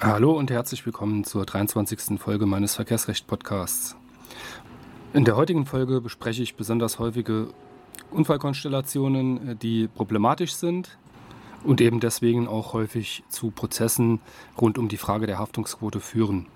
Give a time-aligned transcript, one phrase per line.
[0.00, 2.18] Hallo und herzlich willkommen zur 23.
[2.18, 3.96] Folge meines Verkehrsrecht-Podcasts.
[5.14, 7.48] In der heutigen Folge bespreche ich besonders häufige
[8.10, 10.98] Unfallkonstellationen, die problematisch sind
[11.64, 14.20] und eben deswegen auch häufig zu Prozessen
[14.60, 16.46] rund um die Frage der Haftungsquote führen.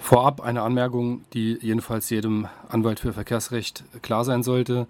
[0.00, 4.86] Vorab eine Anmerkung, die jedenfalls jedem Anwalt für Verkehrsrecht klar sein sollte.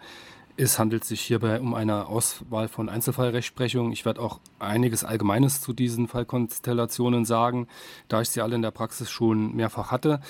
[0.58, 3.92] Es handelt sich hierbei um eine Auswahl von Einzelfallrechtsprechung.
[3.92, 7.68] Ich werde auch einiges Allgemeines zu diesen Fallkonstellationen sagen,
[8.08, 10.20] da ich sie alle in der Praxis schon mehrfach hatte.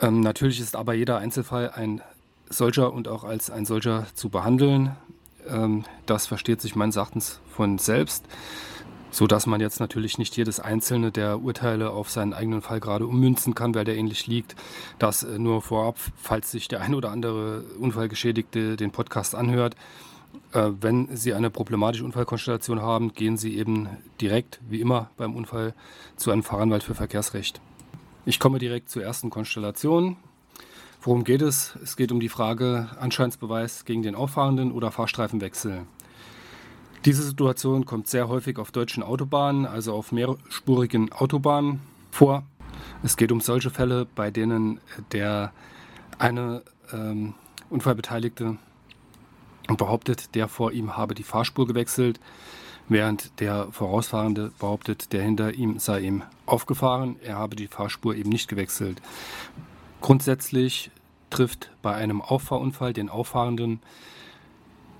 [0.00, 2.00] Ähm, natürlich ist aber jeder Einzelfall ein
[2.48, 4.96] solcher und auch als ein solcher zu behandeln.
[5.46, 8.24] Ähm, das versteht sich meines Erachtens von selbst
[9.10, 13.06] so dass man jetzt natürlich nicht jedes einzelne der Urteile auf seinen eigenen Fall gerade
[13.06, 14.56] ummünzen kann, weil der ähnlich liegt.
[14.98, 19.74] Das äh, nur vorab, falls sich der ein oder andere Unfallgeschädigte den Podcast anhört.
[20.52, 23.88] Äh, wenn Sie eine problematische Unfallkonstellation haben, gehen Sie eben
[24.20, 25.74] direkt, wie immer beim Unfall,
[26.16, 27.60] zu einem Fachanwalt für Verkehrsrecht.
[28.24, 30.16] Ich komme direkt zur ersten Konstellation.
[31.00, 31.76] Worum geht es?
[31.82, 35.86] Es geht um die Frage Anscheinsbeweis gegen den Auffahrenden oder Fahrstreifenwechsel.
[37.04, 42.42] Diese Situation kommt sehr häufig auf deutschen Autobahnen, also auf mehrspurigen Autobahnen vor.
[43.02, 44.80] Es geht um solche Fälle, bei denen
[45.12, 45.52] der
[46.18, 47.34] eine ähm,
[47.70, 48.56] Unfallbeteiligte
[49.76, 52.18] behauptet, der vor ihm habe die Fahrspur gewechselt,
[52.88, 58.30] während der Vorausfahrende behauptet, der hinter ihm sei ihm aufgefahren, er habe die Fahrspur eben
[58.30, 59.02] nicht gewechselt.
[60.00, 60.90] Grundsätzlich
[61.30, 63.80] trifft bei einem Auffahrunfall den Auffahrenden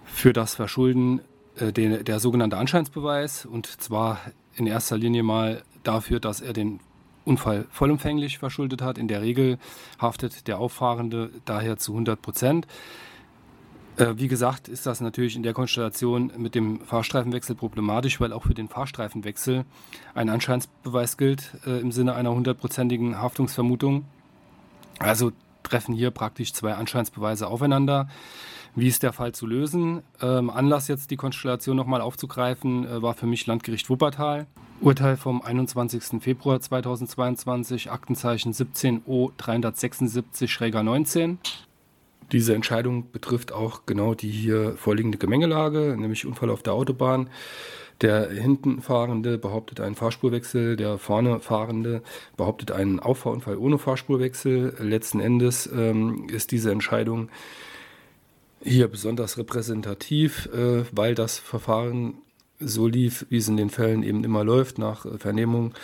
[0.04, 1.20] für das Verschulden
[1.58, 4.19] den, der sogenannte Anscheinsbeweis und zwar
[4.54, 6.80] in erster Linie mal dafür, dass er den
[7.24, 8.98] Unfall vollumfänglich verschuldet hat.
[8.98, 9.58] In der Regel
[10.00, 12.66] haftet der Auffahrende daher zu 100 Prozent.
[13.98, 18.44] Äh, wie gesagt, ist das natürlich in der Konstellation mit dem Fahrstreifenwechsel problematisch, weil auch
[18.44, 19.64] für den Fahrstreifenwechsel
[20.14, 24.04] ein Anscheinsbeweis gilt äh, im Sinne einer hundertprozentigen Haftungsvermutung.
[24.98, 25.32] Also
[25.62, 28.08] treffen hier praktisch zwei Anscheinsbeweise aufeinander.
[28.74, 30.02] Wie ist der Fall zu lösen?
[30.20, 34.46] Ähm, Anlass jetzt die Konstellation nochmal aufzugreifen, äh, war für mich Landgericht Wuppertal.
[34.80, 36.22] Urteil vom 21.
[36.22, 41.38] Februar 2022, Aktenzeichen 17O 376-19.
[42.30, 47.28] Diese Entscheidung betrifft auch genau die hier vorliegende Gemengelage, nämlich Unfall auf der Autobahn.
[48.02, 52.02] Der hinten Fahrende behauptet einen Fahrspurwechsel, der vorne Fahrende
[52.36, 54.76] behauptet einen Auffahrunfall ohne Fahrspurwechsel.
[54.78, 57.28] Letzten Endes ähm, ist diese Entscheidung
[58.62, 62.14] hier besonders repräsentativ, äh, weil das Verfahren
[62.60, 64.78] so lief, wie es in den Fällen eben immer läuft.
[64.78, 65.74] Nach Vernehmung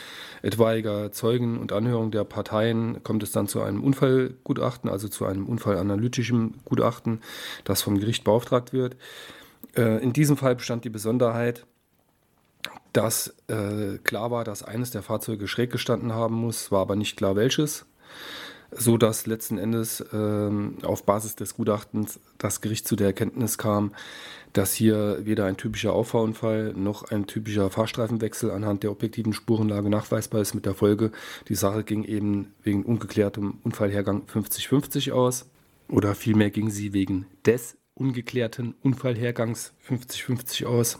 [0.42, 5.46] etwaiger Zeugen und Anhörung der Parteien kommt es dann zu einem Unfallgutachten, also zu einem
[5.46, 7.20] unfallanalytischen Gutachten,
[7.64, 8.96] das vom Gericht beauftragt wird.
[9.76, 11.64] Äh, in diesem Fall bestand die Besonderheit,
[12.92, 17.16] dass äh, klar war, dass eines der Fahrzeuge schräg gestanden haben muss, war aber nicht
[17.16, 17.86] klar welches
[18.76, 23.92] so dass letzten Endes ähm, auf Basis des Gutachtens das Gericht zu der Erkenntnis kam,
[24.52, 30.40] dass hier weder ein typischer Auffahrunfall noch ein typischer Fahrstreifenwechsel anhand der objektiven Spurenlage nachweisbar
[30.40, 30.54] ist.
[30.54, 31.10] Mit der Folge,
[31.48, 35.46] die Sache ging eben wegen ungeklärtem Unfallhergang 50-50 aus.
[35.88, 40.98] Oder vielmehr ging sie wegen des ungeklärten Unfallhergangs 50-50 aus.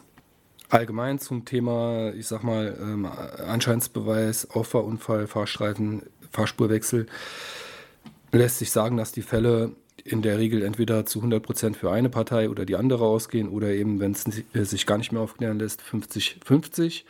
[0.69, 6.03] Allgemein zum Thema, ich sag mal, ähm, Anscheinsbeweis, Auffahrunfall, Fahrstreifen,
[6.33, 7.07] Fahrspurwechsel
[8.39, 9.73] lässt sich sagen, dass die Fälle
[10.05, 13.69] in der Regel entweder zu 100 Prozent für eine Partei oder die andere ausgehen oder
[13.69, 17.05] eben, wenn es äh, sich gar nicht mehr aufklären lässt, 50-50.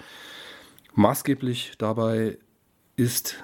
[0.95, 2.39] Maßgeblich dabei
[2.97, 3.37] ist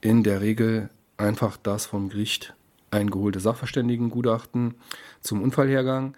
[0.00, 2.54] in der Regel einfach das vom Gericht
[2.90, 4.74] eingeholte Sachverständigengutachten
[5.20, 6.16] zum Unfallhergang.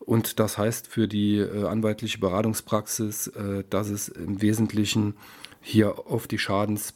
[0.00, 5.14] Und das heißt für die äh, anwaltliche Beratungspraxis, äh, dass es im Wesentlichen
[5.60, 6.94] hier auf die Schadens-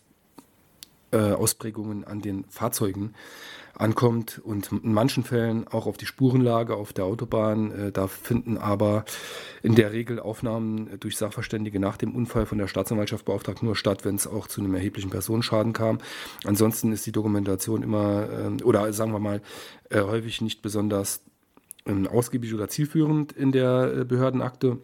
[1.12, 3.14] äh, Ausprägungen an den Fahrzeugen
[3.74, 7.70] ankommt und in manchen Fällen auch auf die Spurenlage auf der Autobahn.
[7.70, 9.04] Äh, da finden aber
[9.62, 14.04] in der Regel Aufnahmen durch Sachverständige nach dem Unfall von der Staatsanwaltschaft beauftragt nur statt,
[14.04, 15.98] wenn es auch zu einem erheblichen Personenschaden kam.
[16.44, 19.40] Ansonsten ist die Dokumentation immer äh, oder sagen wir mal
[19.90, 21.22] äh, häufig nicht besonders
[21.86, 24.78] ähm, ausgiebig oder zielführend in der äh, Behördenakte.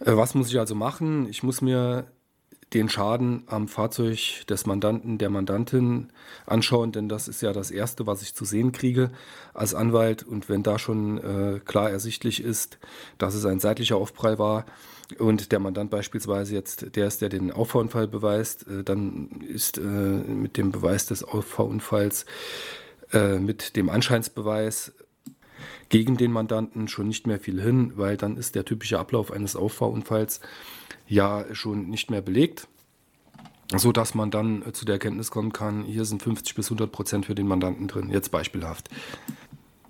[0.00, 1.28] Was muss ich also machen?
[1.28, 2.06] Ich muss mir
[2.74, 6.08] den Schaden am Fahrzeug des Mandanten, der Mandantin
[6.46, 9.10] anschauen, denn das ist ja das Erste, was ich zu sehen kriege
[9.54, 10.22] als Anwalt.
[10.22, 12.78] Und wenn da schon äh, klar ersichtlich ist,
[13.16, 14.66] dass es ein seitlicher Aufprall war
[15.18, 19.80] und der Mandant beispielsweise jetzt der ist, der den Auffahrunfall beweist, äh, dann ist äh,
[19.80, 22.26] mit dem Beweis des Auffahrunfalls,
[23.12, 24.92] äh, mit dem Anscheinsbeweis
[25.88, 29.56] gegen den Mandanten schon nicht mehr viel hin, weil dann ist der typische Ablauf eines
[29.56, 30.40] Auffahrunfalls
[31.06, 32.68] ja schon nicht mehr belegt.
[33.74, 36.90] so dass man dann äh, zu der Erkenntnis kommen kann, hier sind 50 bis 100
[36.90, 38.88] Prozent für den Mandanten drin, jetzt beispielhaft.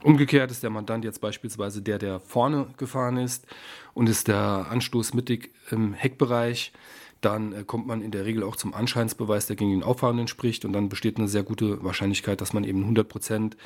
[0.03, 3.47] Umgekehrt ist der Mandant jetzt beispielsweise der, der vorne gefahren ist
[3.95, 6.73] und ist der Anstoß mittig im Heckbereich,
[7.21, 10.65] dann äh, kommt man in der Regel auch zum Anscheinsbeweis, der gegen den Auffahrenden spricht
[10.65, 13.57] und dann besteht eine sehr gute Wahrscheinlichkeit, dass man eben 100 Prozent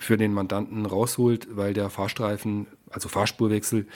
[0.00, 3.86] für den Mandanten rausholt, weil der Fahrstreifen, also Fahrspurwechsel,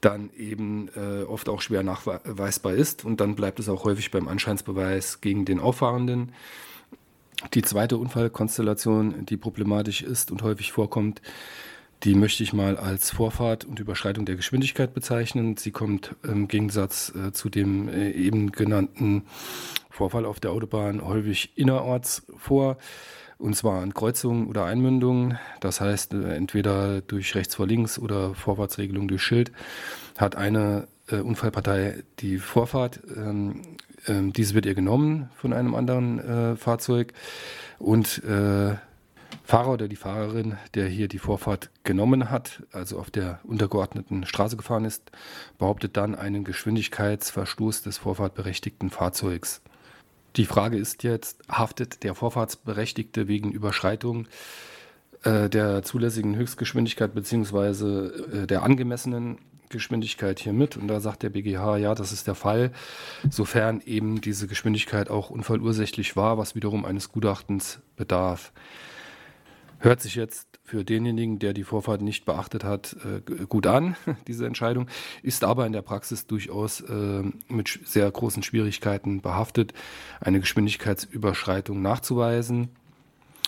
[0.00, 4.28] dann eben äh, oft auch schwer nachweisbar ist und dann bleibt es auch häufig beim
[4.28, 6.32] Anscheinsbeweis gegen den Auffahrenden.
[7.54, 11.22] Die zweite Unfallkonstellation, die problematisch ist und häufig vorkommt,
[12.02, 15.56] die möchte ich mal als Vorfahrt und Überschreitung der Geschwindigkeit bezeichnen.
[15.56, 19.22] Sie kommt im Gegensatz äh, zu dem äh, eben genannten
[19.90, 22.76] Vorfall auf der Autobahn häufig innerorts vor.
[23.38, 25.38] Und zwar an Kreuzungen oder Einmündungen.
[25.60, 29.52] Das heißt, äh, entweder durch rechts vor links oder Vorfahrtsregelung durch Schild
[30.16, 33.00] hat eine äh, Unfallpartei die Vorfahrt.
[33.14, 33.62] Ähm,
[34.06, 37.12] ähm, diese wird ihr genommen von einem anderen äh, Fahrzeug.
[37.78, 38.76] Und äh,
[39.44, 44.56] Fahrer oder die Fahrerin, der hier die Vorfahrt genommen hat, also auf der untergeordneten Straße
[44.56, 45.12] gefahren ist,
[45.58, 49.62] behauptet dann einen Geschwindigkeitsverstoß des vorfahrtberechtigten Fahrzeugs.
[50.36, 54.26] Die Frage ist jetzt, haftet der Vorfahrtsberechtigte wegen Überschreitung
[55.22, 58.42] äh, der zulässigen Höchstgeschwindigkeit bzw.
[58.42, 59.38] Äh, der angemessenen
[59.70, 60.76] Geschwindigkeit hier mit?
[60.76, 62.70] Und da sagt der BGH, ja, das ist der Fall,
[63.30, 68.52] sofern eben diese Geschwindigkeit auch unfallursächlich war, was wiederum eines Gutachtens bedarf.
[69.86, 73.94] Hört sich jetzt für denjenigen, der die Vorfahrt nicht beachtet hat, äh, gut an,
[74.26, 74.88] diese Entscheidung,
[75.22, 79.74] ist aber in der Praxis durchaus äh, mit sehr großen Schwierigkeiten behaftet,
[80.20, 82.70] eine Geschwindigkeitsüberschreitung nachzuweisen.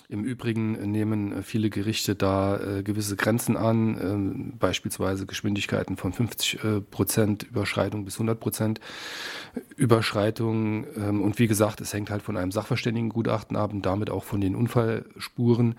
[0.07, 6.63] Im Übrigen nehmen viele Gerichte da äh, gewisse Grenzen an, äh, beispielsweise Geschwindigkeiten von 50
[6.63, 8.79] äh, Prozent Überschreitung bis 100 Prozent
[9.75, 10.87] Überschreitung.
[10.95, 14.39] Ähm, und wie gesagt, es hängt halt von einem Sachverständigengutachten ab und damit auch von
[14.39, 15.75] den Unfallspuren.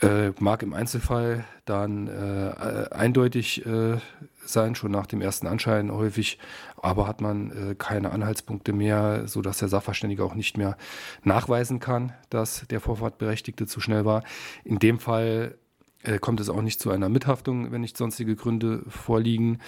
[0.00, 3.96] Äh, mag im Einzelfall dann äh, eindeutig äh,
[4.44, 6.38] sein, schon nach dem ersten Anschein häufig,
[6.76, 10.76] aber hat man äh, keine Anhaltspunkte mehr, sodass der Sachverständige auch nicht mehr
[11.24, 14.22] nachweisen kann, dass der Vorfahrtberechtigte zu schnell war.
[14.64, 15.58] In dem Fall
[16.04, 19.58] äh, kommt es auch nicht zu einer Mithaftung, wenn nicht sonstige Gründe vorliegen,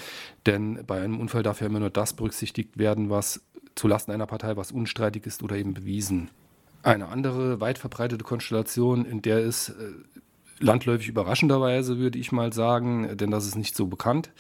[0.46, 3.42] denn bei einem Unfall darf ja immer nur das berücksichtigt werden, was
[3.74, 6.30] zulasten einer Partei, was unstreitig ist oder eben bewiesen.
[6.82, 9.75] Eine andere weit verbreitete Konstellation, in der es äh,
[10.61, 14.31] landläufig überraschenderweise, würde ich mal sagen, denn das ist nicht so bekannt.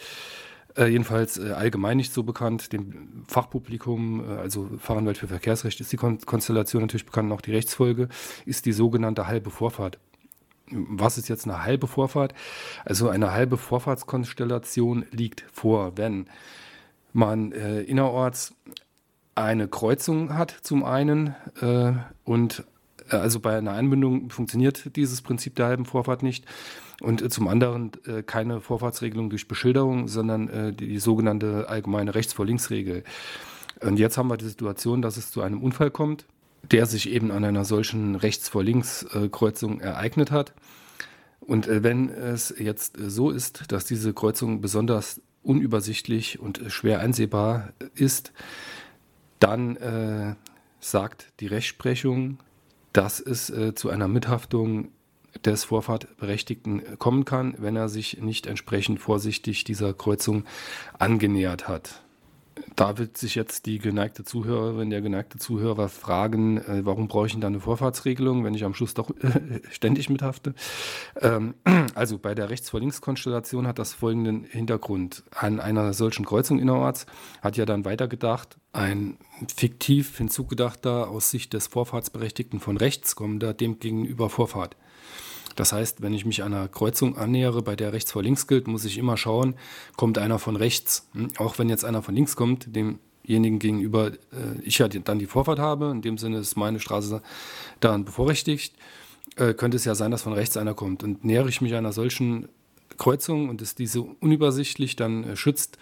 [0.76, 2.72] Äh, jedenfalls äh, allgemein nicht so bekannt.
[2.72, 7.52] Dem Fachpublikum, äh, also Fachanwalt für Verkehrsrecht, ist die Kon Konstellation natürlich bekannt, auch die
[7.52, 8.08] Rechtsfolge,
[8.46, 9.98] ist die sogenannte halbe Vorfahrt.
[10.70, 12.32] Was ist jetzt eine halbe Vorfahrt?
[12.84, 16.28] Also eine halbe Vorfahrtskonstellation liegt vor, wenn
[17.12, 18.54] man äh, innerorts
[19.44, 21.92] eine Kreuzung hat zum einen äh,
[22.24, 22.64] und
[23.10, 26.44] äh, also bei einer Einbindung funktioniert dieses Prinzip der halben Vorfahrt nicht.
[27.00, 32.14] Und äh, zum anderen äh, keine Vorfahrtsregelung durch Beschilderung, sondern äh, die, die, sogenannte allgemeine
[32.14, 33.04] Rechts-vor-Links-Regel.
[33.80, 36.26] Und jetzt haben wir die Situation, dass es zu einem Unfall kommt,
[36.70, 40.52] der sich eben an einer solchen Rechts-vor-Links-Kreuzung ereignet hat.
[41.40, 47.72] Und äh, wenn es jetzt so ist, dass diese Kreuzung besonders unübersichtlich und schwer einsehbar
[47.94, 48.32] ist,
[49.40, 50.34] dann äh,
[50.78, 52.38] sagt die Rechtsprechung,
[52.92, 54.88] dass es äh, zu einer Mithaftung
[55.44, 60.44] des Vorfahrtberechtigten kommen kann, wenn er sich nicht entsprechend vorsichtig dieser Kreuzung
[60.98, 62.02] angenähert hat.
[62.76, 67.32] Da wird sich jetzt die geneigte Zuhörerin, der geneigte Zuhörer fragen, äh, warum brauche ich
[67.32, 70.54] denn da eine Vorfahrtsregelung, wenn ich am Schluss doch äh, ständig mithafte?
[71.20, 71.54] Ähm,
[71.94, 75.24] also bei der Rechts-vor-Links-Konstellation hat das folgenden Hintergrund.
[75.34, 77.06] An einer solchen Kreuzung innerorts
[77.42, 79.18] hat ja dann weitergedacht, ein
[79.54, 84.76] fiktiv hinzugedachter aus Sicht des Vorfahrtsberechtigten von rechts kommender dem gegenüber Vorfahrt.
[85.56, 88.84] Das heißt, wenn ich mich einer Kreuzung annähere, bei der rechts vor links gilt, muss
[88.84, 89.54] ich immer schauen,
[89.96, 91.08] kommt einer von rechts.
[91.12, 91.28] Hm?
[91.38, 95.58] Auch wenn jetzt einer von links kommt, demjenigen gegenüber äh, ich ja dann die Vorfahrt
[95.58, 97.22] habe, in dem Sinne ist meine Straße
[97.80, 98.74] dann bevorrechtigt,
[99.36, 101.02] äh, könnte es ja sein, dass von rechts einer kommt.
[101.02, 102.48] Und nähere ich mich einer solchen
[102.98, 105.78] Kreuzung und ist diese unübersichtlich, dann äh, schützt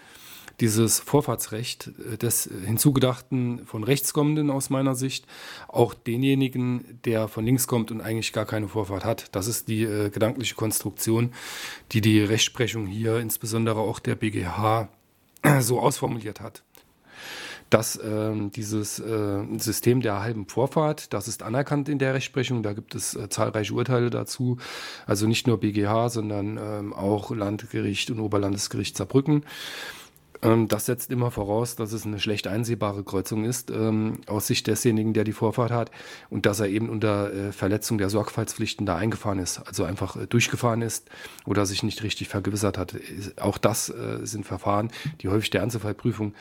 [0.59, 5.25] dieses Vorfahrtsrecht äh, des Hinzugedachten von rechts kommenden aus meiner Sicht
[5.67, 9.35] auch denjenigen, der von links kommt und eigentlich gar keine Vorfahrt hat.
[9.35, 11.33] Das ist die äh, gedankliche Konstruktion,
[11.91, 14.89] die die Rechtsprechung hier, insbesondere auch der BGH,
[15.59, 16.63] so ausformuliert hat.
[17.69, 22.73] Dass äh, dieses äh, System der halben Vorfahrt, das ist anerkannt in der Rechtsprechung, da
[22.73, 24.57] gibt es äh, zahlreiche Urteile dazu,
[25.05, 29.43] also nicht nur BGH, sondern ähm, auch Landgericht und Oberlandesgericht Saarbrücken
[30.41, 35.13] das setzt immer voraus, dass es eine schlecht einsehbare Kreuzung ist, ähm, aus Sicht desjenigen,
[35.13, 35.91] der die Vorfahrt hat,
[36.29, 40.27] und dass er eben unter äh, Verletzung der Sorgfaltspflichten da eingefahren ist, also einfach äh,
[40.27, 41.09] durchgefahren ist
[41.45, 42.95] oder sich nicht richtig vergewissert hat.
[43.41, 44.91] Auch das äh, sind Verfahren,
[45.21, 46.33] die häufig der Einzelfallprüfung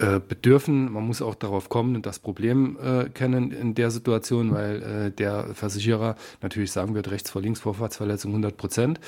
[0.00, 0.92] äh, bedürfen.
[0.92, 5.10] Man muss auch darauf kommen und das Problem äh, kennen in der Situation, weil äh,
[5.10, 9.00] der Versicherer natürlich sagen wird, rechts vor links Vorfahrtsverletzung 100 Prozent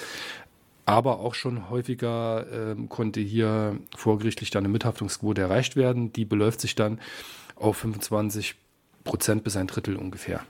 [0.87, 6.13] aber auch schon häufiger äh, konnte hier vorgerichtlich dann eine Mithaftungsquote erreicht werden.
[6.13, 7.01] Die beläuft sich dann
[7.57, 8.57] auf 25
[9.05, 10.43] Prozent bis ein Drittel ungefähr.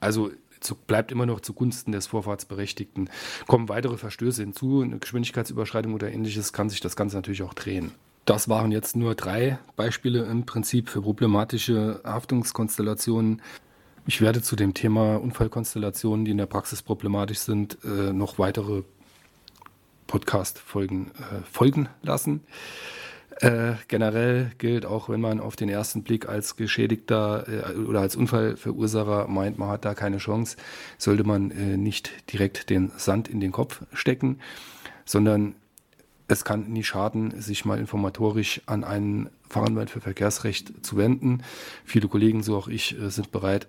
[0.00, 3.10] Also zu, bleibt immer noch zugunsten des Vorfahrtsberechtigten.
[3.46, 7.92] Kommen weitere Verstöße hinzu, eine Geschwindigkeitsüberschreitung oder ähnliches, kann sich das Ganze natürlich auch drehen.
[8.26, 13.42] Das waren jetzt nur drei Beispiele im Prinzip für problematische Haftungskonstellationen.
[14.06, 18.82] Ich werde zu dem Thema Unfallkonstellationen, die in der Praxis problematisch sind, äh, noch weitere
[20.10, 22.40] Podcast-Folgen äh, folgen lassen.
[23.40, 28.16] Äh, generell gilt auch, wenn man auf den ersten Blick als Geschädigter äh, oder als
[28.16, 30.56] Unfallverursacher meint, man hat da keine Chance,
[30.98, 34.40] sollte man äh, nicht direkt den Sand in den Kopf stecken,
[35.04, 35.54] sondern
[36.26, 41.42] es kann nie schaden, sich mal informatorisch an einen Fachanwalt für Verkehrsrecht zu wenden.
[41.84, 43.68] Viele Kollegen, so auch ich, äh, sind bereit,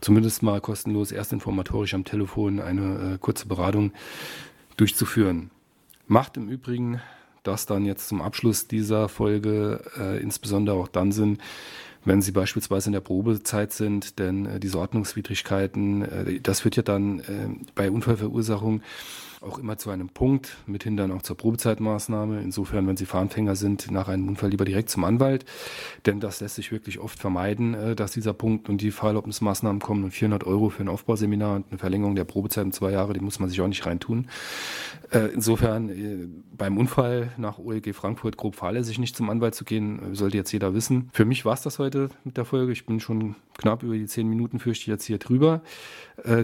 [0.00, 3.92] zumindest mal kostenlos erst informatorisch am Telefon eine äh, kurze Beratung
[4.76, 5.50] durchzuführen.
[6.08, 7.00] Macht im Übrigen
[7.42, 11.38] das dann jetzt zum Abschluss dieser Folge äh, insbesondere auch dann Sinn,
[12.04, 16.82] wenn Sie beispielsweise in der Probezeit sind, denn äh, diese Ordnungswidrigkeiten, äh, das führt ja
[16.82, 18.82] dann äh, bei Unfallverursachung
[19.40, 22.40] auch immer zu einem Punkt, mithin dann auch zur Probezeitmaßnahme.
[22.40, 25.44] Insofern, wenn Sie Fahranfänger sind, nach einem Unfall lieber direkt zum Anwalt,
[26.06, 30.04] denn das lässt sich wirklich oft vermeiden, äh, dass dieser Punkt und die Fahrerlaubnismaßnahmen kommen
[30.04, 33.20] und 400 Euro für ein Aufbauseminar und eine Verlängerung der Probezeit um zwei Jahre, die
[33.20, 34.28] muss man sich auch nicht reintun.
[35.10, 36.26] Äh, insofern, äh,
[36.56, 40.74] beim Unfall nach OLG Frankfurt grob fahrlässig nicht zum Anwalt zu gehen, sollte jetzt jeder
[40.74, 41.10] wissen.
[41.12, 41.87] Für mich war es das heute
[42.24, 42.72] mit der Folge.
[42.72, 45.62] Ich bin schon knapp über die zehn Minuten, fürchte ich jetzt hier drüber.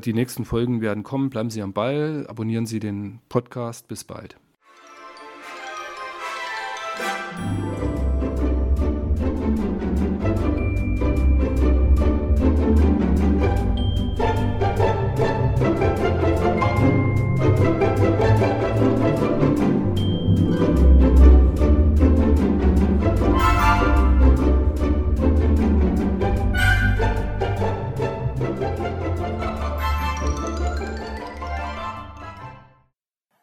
[0.04, 1.30] Die nächsten Folgen werden kommen.
[1.30, 3.88] Bleiben Sie am Ball, abonnieren Sie den Podcast.
[3.88, 4.36] Bis bald.